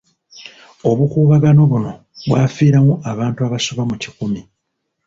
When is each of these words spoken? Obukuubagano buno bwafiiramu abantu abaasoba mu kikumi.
Obukuubagano 0.89 1.61
buno 1.71 1.91
bwafiiramu 2.29 2.93
abantu 3.11 3.39
abaasoba 3.41 3.83
mu 3.89 3.95
kikumi. 4.01 4.41